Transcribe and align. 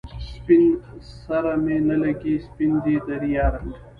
سپين 0.29 0.65
سره 1.23 1.53
می 1.63 1.77
نه 1.89 1.95
لګي، 2.03 2.35
سپین 2.47 2.71
دی 2.83 2.95
د 3.05 3.07
ریا 3.21 3.45
رنګ 3.53 3.71